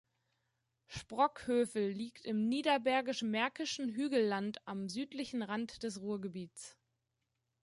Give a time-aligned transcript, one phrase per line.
[0.87, 6.75] Sprockhövel liegt im Niederbergisch-Märkischen Hügelland am südlichen Rand des Ruhrgebiets.